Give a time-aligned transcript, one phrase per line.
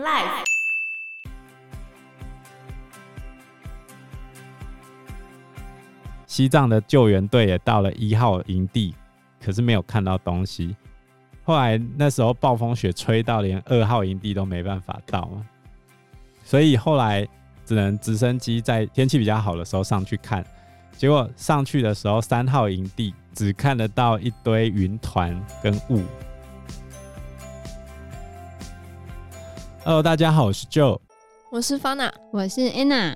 [0.00, 0.44] Life。
[6.26, 8.94] 西藏的救援队也到了一号营地，
[9.44, 10.74] 可是没有看到东西。
[11.44, 15.46] 后来那时候暴风雪吹到连二号营地都没办法到嘛，
[16.44, 17.28] 所以后来
[17.66, 20.42] 只能直升机在天气比较好的时候上去看。
[20.96, 26.02] 结果上去的时候，三号营地只看得到一堆云团跟雾。
[29.90, 31.00] Hello，大家好，我是 Joe，
[31.50, 33.12] 我是 Fana，我是 Anna。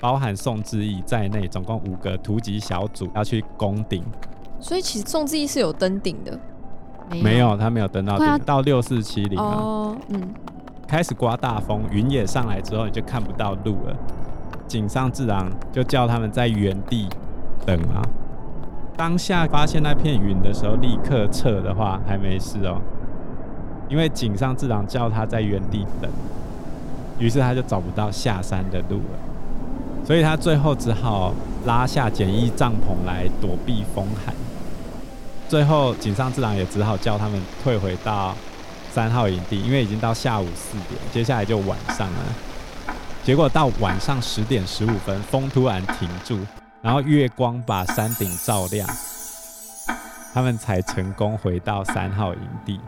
[0.00, 4.04] 包含宋志毅在内，总共五个突击小组要去攻顶。
[4.60, 6.38] 所以其实宋志毅是有登顶的。
[7.20, 10.32] 没有，他没有登到顶，到六四七零哦，嗯，
[10.86, 13.96] 开始刮大风，云也上来之后，你就看不到路了。
[14.68, 17.08] 井上自然就叫他们在原地
[17.66, 18.00] 等啊。
[18.96, 22.80] 当下发现那片云的时候，立刻撤的话还没事哦，
[23.88, 26.10] 因为井上治郎叫他在原地等，
[27.18, 31.34] 于是他就找不到下山的路了，所以他最后只好
[31.66, 34.34] 拉下简易帐篷来躲避风寒。
[35.48, 38.34] 最后，井上治郎也只好叫他们退回到
[38.90, 42.18] 三号营地，因为已经到下午四点，接下来就晚上了。
[43.22, 46.38] 结果到晚上十点十五分，风突然停住，
[46.80, 48.88] 然后月光把山顶照亮，
[50.32, 52.80] 他们才成功回到三号营地。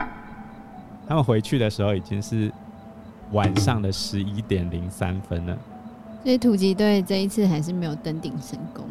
[1.08, 2.50] 他们回去的时候已经是
[3.32, 5.56] 晚上的十一点零三分了。
[6.22, 8.84] 所以突击队这一次还是没有登顶成功，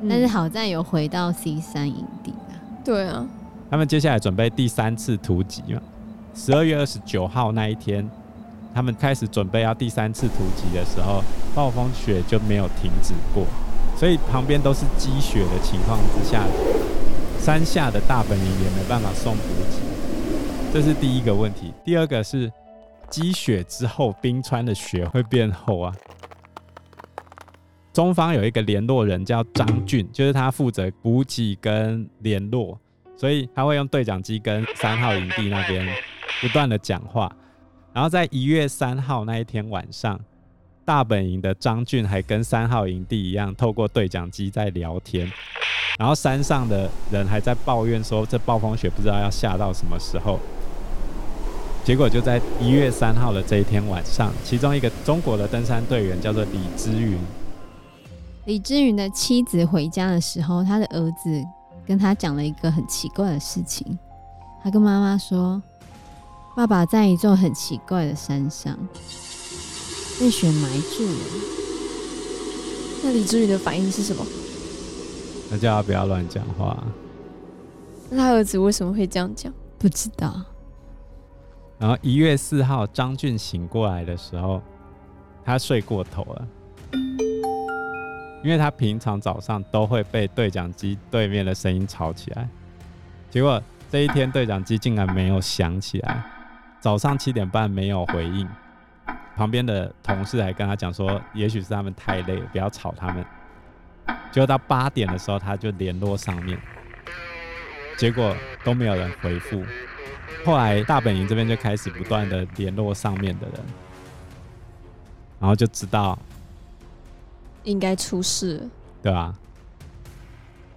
[0.00, 2.54] 嗯，但是好在有回到 C 三营地啊。
[2.84, 3.26] 对啊，
[3.68, 5.80] 他们接下来准备第三次突击嘛。
[6.34, 8.08] 十二月二十九号那一天，
[8.72, 11.22] 他们开始准备要第三次突击的时候，
[11.54, 13.44] 暴风雪就没有停止过，
[13.96, 16.44] 所以旁边都是积雪的情况之下，
[17.40, 19.82] 山下的大本营也没办法送补给，
[20.72, 21.72] 这是第一个问题。
[21.84, 22.52] 第二个是
[23.08, 25.94] 积雪之后，冰川的雪会变厚啊。
[27.92, 32.78] 中方有一个联络人叫张俊，就是他负责补给跟联络，
[33.16, 35.88] 所以他会用对讲机跟三号营地那边
[36.42, 37.34] 不断的讲话。
[37.94, 40.20] 然后在一月三号那一天晚上，
[40.84, 45.32] 大本营的张俊还跟三号营地一样，透过对讲机在聊天。
[45.98, 50.38] 然后山上的人还在抱怨说，这暴风雪不知道要下到什么时候。
[51.86, 57.16] 结果就在一月三号的这一天晚上，其中一个中国的登山队员叫做李之云。
[58.46, 61.44] 李之云的妻子回家的时候，他的儿子
[61.86, 63.96] 跟他讲了一个很奇怪的事情。
[64.64, 65.62] 他跟妈妈说
[66.56, 68.76] ：“爸爸在一座很奇怪的山上
[70.18, 71.18] 被雪埋住了。”
[73.04, 74.26] 那李之云的反应是什么？
[75.52, 76.84] 那叫他不要乱讲话。
[78.10, 79.54] 那他儿子为什么会这样讲？
[79.78, 80.42] 不知道。
[81.78, 84.62] 然后一月四号，张俊醒过来的时候，
[85.44, 86.48] 他睡过头了。
[88.42, 92.48] 因为他平常早上都会被对讲机对面的声音吵起来，
[93.28, 93.60] 结果
[93.90, 96.22] 这一天对讲机竟然没有响起来，
[96.78, 98.48] 早上七点半没有回应，
[99.34, 103.24] 旁边的同事还跟他讲说，也许是他们太累，不要吵他们。
[104.30, 106.56] 结果到八点的时候，他就联络上面，
[107.96, 108.32] 结果
[108.62, 109.64] 都没有人回复。
[110.44, 113.60] 后来大本营这边就开始不断的联络上面的人，
[115.40, 116.18] 然后就知道。
[117.64, 118.70] 应该出事了，
[119.02, 119.34] 对吧？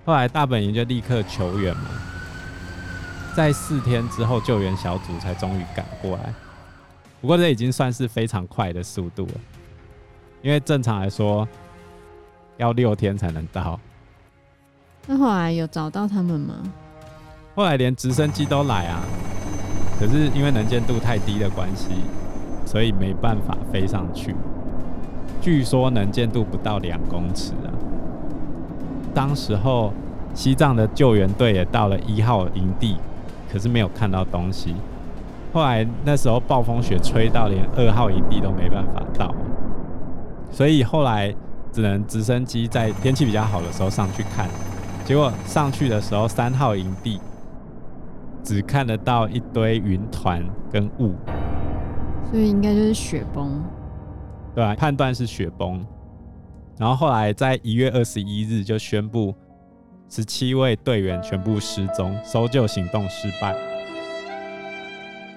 [0.06, 1.90] 后来大本营就立刻求援嘛，
[3.36, 6.34] 在四天之后，救援小组才终于赶过来。
[7.22, 9.34] 不过这已经算是非常快的速度了，
[10.42, 11.48] 因为正常来说
[12.58, 13.80] 要六天才能到。
[15.06, 16.56] 那后来有找到他们吗？
[17.54, 19.04] 后来连直升机都来啊，
[20.00, 21.90] 可是因为能见度太低的关系，
[22.66, 24.34] 所以没办法飞上去。
[25.42, 27.68] 据说能见度不到两公尺啊！
[29.14, 29.92] 当时候
[30.34, 32.96] 西藏的救援队也到了一号营地，
[33.52, 34.76] 可是没有看到东西。
[35.52, 39.34] 后来那时候暴风雪吹到连二号营地都没办法到，
[40.52, 41.34] 所以后来
[41.72, 44.48] 只能直升机在天气比较好的时候上去看。
[45.04, 47.20] 结果上去的时候，三号营地
[48.50, 51.14] 只看得到一堆云团跟雾，
[52.32, 53.64] 所以应该就是雪崩。
[54.56, 55.86] 对啊，判断是雪崩，
[56.76, 59.36] 然后后来在一月二十一日就宣布
[60.10, 63.56] 十七位队员全部失踪，搜救行动失败。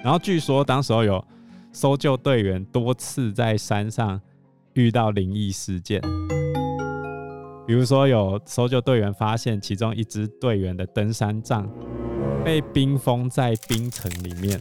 [0.03, 1.23] 然后据说当时候有
[1.71, 4.19] 搜救队员多次在山上
[4.73, 6.01] 遇到灵异事件，
[7.67, 11.69] 比如说有搜救队员发现其中一支队员的登山杖
[12.45, 14.61] 被冰封在冰层里面，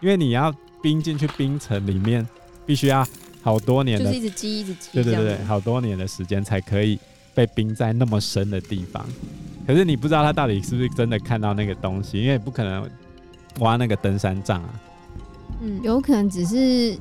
[0.00, 0.54] 因为你要。
[0.82, 2.26] 冰进去冰层里面，
[2.64, 3.06] 必须要
[3.42, 6.98] 好多年的，就是一直积一直积，对对对，好多年的时间才可以
[7.34, 9.06] 被冰在那么深的地方。
[9.66, 12.90] 可是你不知道他到底是不是真的看到那个东西，因为不可能
[13.58, 14.80] 挖那个登山杖啊。
[15.60, 16.96] 嗯，有可能只是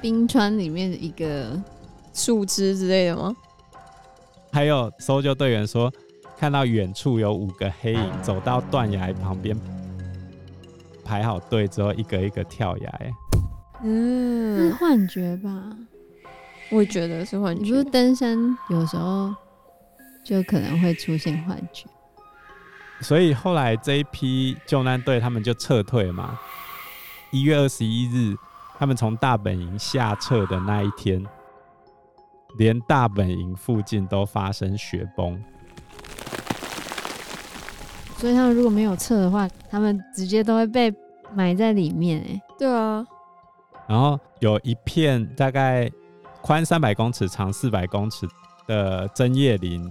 [0.00, 1.60] 冰川里面的一个
[2.14, 3.34] 树枝之类的吗？
[4.52, 5.92] 还有搜救队员说，
[6.40, 9.54] 看到远处有五个黑影走到断崖旁边，
[11.04, 13.00] 排好队之后，一个一个跳崖。
[13.82, 15.50] 嗯，是幻觉吧？
[16.70, 17.60] 我觉得是幻觉。
[17.62, 18.38] 你说登山
[18.70, 19.34] 有时候
[20.24, 21.86] 就可能会出现幻觉，
[23.02, 26.40] 所以后来这一批救难队他们就撤退嘛。
[27.32, 28.34] 一月二十一日，
[28.78, 31.22] 他们从大本营下撤的那一天，
[32.56, 35.38] 连大本营附近都发生雪崩。
[38.20, 40.94] 所以他们如果没有测的话，他们直接都会被
[41.34, 42.20] 埋在里面。
[42.28, 43.04] 哎，对啊。
[43.88, 45.90] 然后有一片大概
[46.42, 48.28] 宽三百公尺、长四百公尺
[48.66, 49.90] 的针叶林，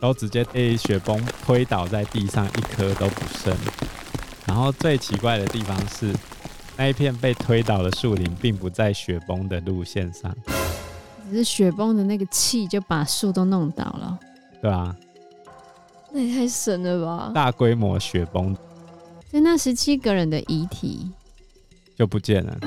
[0.00, 3.54] 都直接被雪崩推倒在地上，一颗都不剩。
[4.46, 6.14] 然后最奇怪的地方是。
[6.74, 10.34] 那一片被推倒的树林，并不在雪崩的路线上，
[11.28, 14.18] 只是雪崩的那个气就把树都弄倒了，
[14.62, 14.96] 对啊，
[16.12, 17.30] 那也太神了吧！
[17.34, 18.54] 大规模雪崩，
[19.30, 21.10] 所以那十七个人的遗体
[21.96, 22.58] 就不见了。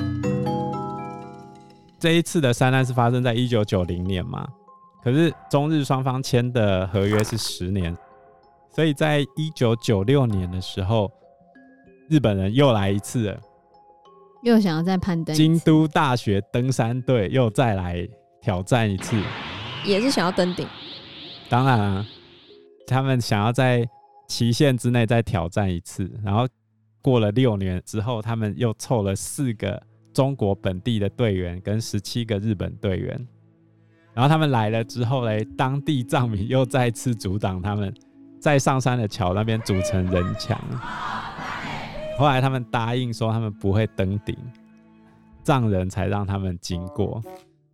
[1.98, 4.46] 这一次的山难是发生在一九九零年嘛？
[5.02, 7.96] 可是中日双方签的合约是十年，
[8.74, 11.10] 所以在一九九六年的时候，
[12.08, 13.40] 日本人又来一次了。
[14.42, 18.06] 又想要再攀登，京都大学登山队又再来
[18.42, 19.16] 挑战一次，
[19.84, 20.66] 也是想要登顶。
[21.48, 22.06] 当然啊，
[22.86, 23.88] 他们想要在
[24.28, 26.10] 期限之内再挑战一次。
[26.24, 26.46] 然后
[27.02, 33.28] 过了六年之后，他们又凑了四个中国本地的队员跟十七个日本队员。
[34.14, 37.94] 然后他们来了之后嘞，当地藏民又再次阻挡他们，
[38.40, 40.58] 在上山的桥那边组成人墙。
[42.18, 44.34] 后来他们答应说他们不会登顶，
[45.42, 47.22] 藏人才让他们经过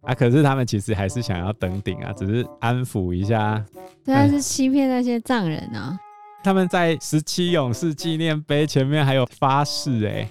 [0.02, 0.14] 啊。
[0.14, 3.64] 可是他们其实还是想要登顶啊，只是安抚一下。
[4.04, 5.98] 对，啊是欺骗那些藏人啊。
[6.44, 10.28] 他们在十七勇士纪念碑前面还有发誓哎。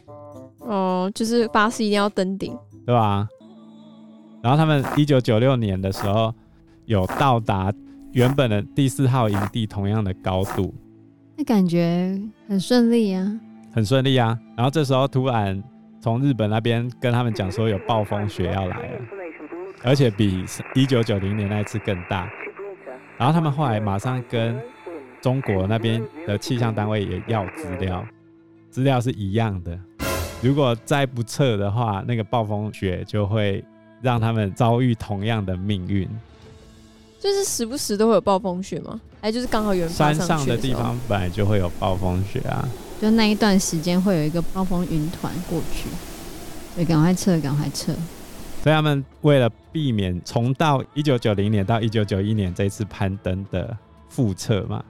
[0.59, 3.27] 哦，就是发誓一定要登顶，对吧？
[4.44, 6.33] 然后他们一九九六年的时候
[6.85, 7.71] 有到达
[8.12, 10.74] 原本的第四号营地同样的高度，
[11.38, 13.39] 那感觉很顺利啊。
[13.74, 15.63] 很顺利啊，然后这时候突然
[16.01, 19.00] 从日本那边跟他们讲说有暴风雪要来了，
[19.83, 20.45] 而且比
[20.75, 22.30] 一九九零年那一次更大。
[23.18, 24.60] 然后他们后来马上跟
[25.22, 28.06] 中国那边的气象单位也要资料，
[28.69, 29.78] 资料是一样的。
[30.42, 33.63] 如果再不撤的话，那个暴风雪就会
[34.01, 36.10] 让他们遭遇同样的命运。
[37.19, 39.00] 就是时不时都会有暴风雪吗？
[39.22, 42.68] 还就是刚好有人山上的地方本来就会有暴风雪啊。
[43.00, 45.88] 就那一段时间会有一个暴风云团过去，
[46.75, 47.94] 对，赶快撤，赶快撤。
[48.62, 53.75] 所以他们为了避免重到一九九零年到一九九一年这次攀登的
[54.08, 54.84] 复测嘛，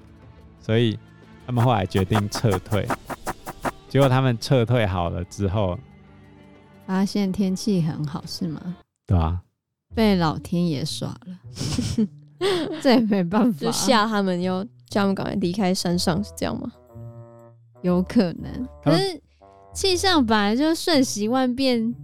[0.60, 1.00] 所以
[1.46, 2.86] 他们后来决定撤退。
[3.88, 5.80] 结果他们撤退好了之后，
[6.86, 8.76] 发现天气很好，是吗？
[9.08, 9.42] 对啊，
[9.96, 11.40] 被老天爷耍了，
[12.82, 16.70] 这也没办法，就吓他们，要叫他们赶快离开山上，是这样吗？
[17.82, 19.22] 有可能，可是
[19.74, 21.96] 气象本来就瞬息万变，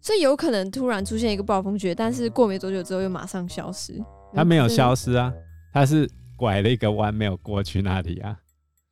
[0.00, 4.02] 所以有可能突然出现一个暴风雪，但是过没多久之后又马上消失。
[4.34, 5.32] 它没有消失啊，
[5.72, 8.36] 它是拐了一个弯，没有过去那里啊。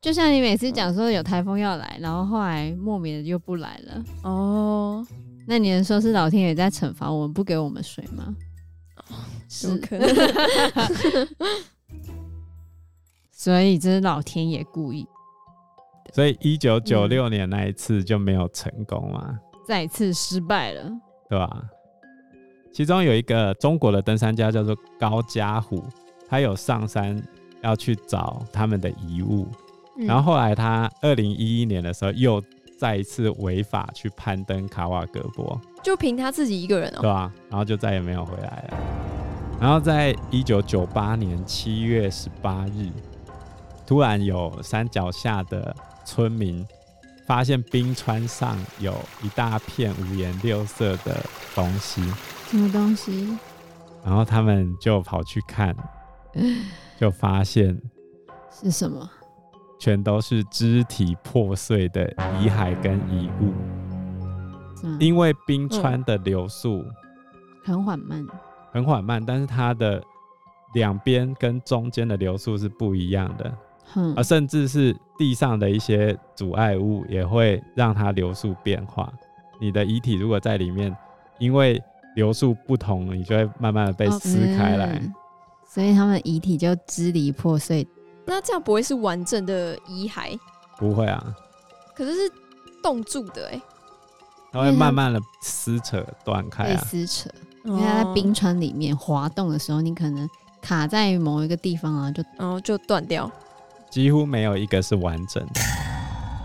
[0.01, 4.05] 就像你每次讲说有台风要来，然后后来莫名的又不来了。
[4.23, 5.07] 哦，
[5.47, 8.35] 那你能说是老天爷在惩罚我们不给我们水吗？
[9.65, 10.09] 有可能。
[13.33, 15.07] 所以这是老天爷故意。
[16.13, 19.39] 所以一九九六年那一次就没有成功嘛，嗯，
[19.69, 20.91] 再次失败了，
[21.29, 21.63] 对吧？
[22.73, 25.85] 其中有一个中国的登山家叫做高家虎，
[26.27, 27.23] 他有上山
[27.61, 29.47] 要去找他们的遗物，
[29.99, 32.43] 嗯，然后后来他二零一一年的时候又
[32.79, 37.31] 再一次违法去攀登卡瓦格博，就凭他自己一个人哦，对吧？
[37.51, 38.79] 然后就再也没有回来了。
[39.61, 42.91] 然后在一九九八年七月十八日，
[43.87, 45.77] 突然有山脚下的。
[46.09, 46.67] 村民
[47.29, 51.23] 发现冰川上有一大片五颜六色的
[51.55, 52.03] 东西，
[52.47, 53.37] 什么东西？
[54.03, 55.77] 然后他们就跑去看，
[56.99, 57.79] 就发现
[58.51, 59.07] 是什么？
[59.79, 62.09] 全都是肢体破碎的
[62.41, 63.53] 遗骸跟遗物。
[64.99, 66.83] 因为冰川的流速
[67.63, 68.27] 很缓慢，
[68.73, 70.03] 很缓慢，但是它的
[70.73, 73.55] 两边跟中间的流速是不一样的，
[73.93, 79.13] 哼而甚至是地上的一些阻碍物也会让它流速变化。
[79.61, 80.97] 你的遗体如果在里面，
[81.39, 81.83] 因为
[82.15, 85.15] 流速不同，你就会慢慢的被撕开来，嗯
[85.71, 87.87] 所以他们遗体就支离破碎。
[88.25, 90.39] 那这样不会是完整的遗骸？
[90.79, 91.37] 不会啊，
[91.95, 92.33] 可是是
[92.83, 93.61] 冻住的哎，
[94.51, 96.75] 它会慢慢的撕扯断开。
[96.77, 97.29] 撕扯，
[97.65, 100.29] 因为它在冰川里面滑动的时候，你可能
[100.63, 103.31] 卡在某一个地方啊，就然后就断掉。
[103.91, 105.61] 几乎没有一个是完整的。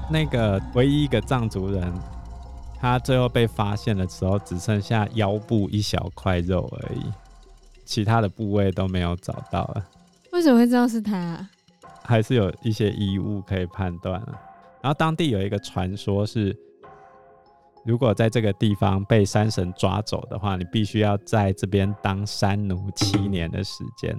[0.10, 1.94] 那个唯一一个藏族人，
[2.80, 7.12] 他最后被发现的时候，只剩下腰部一小块肉而已，
[7.86, 9.86] 其他的部位都没有找到了。
[10.32, 11.50] 为什么会知道是他啊？
[12.04, 14.40] 还是有一些遗物可以判断啊。
[14.82, 16.54] 然后当地有一个传说是，
[17.86, 24.14] 如果在这个地方被山神抓走的话，你必须要在这边当山奴七年的时间。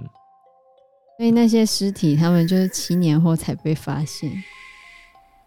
[1.17, 4.43] 所以那些尸体，他们就是七年后才被发现，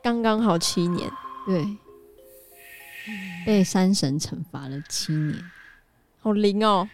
[0.02, 1.10] 刚刚好七年，
[1.46, 1.76] 对，
[3.44, 5.38] 被山神惩罚了七年，
[6.20, 6.88] 好灵哦！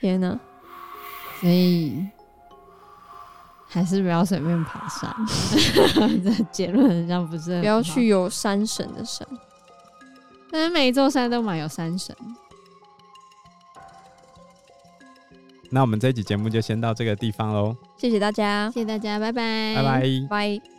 [0.00, 0.38] 天哪，
[1.40, 2.04] 所以
[3.68, 5.14] 还是不要随便爬山。
[6.22, 9.26] 这结论好像不是很不要去，有山神的山。
[10.50, 12.14] 但是每一座山都蛮有山神。
[15.74, 20.02] 那我们这一集节目就先到这个地方喽，谢谢大家，谢谢大家，拜拜，拜拜。
[20.30, 20.73] 拜。